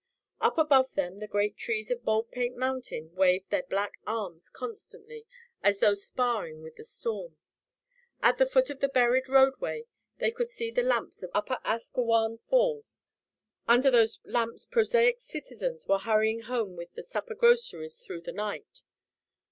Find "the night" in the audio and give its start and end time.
18.21-18.81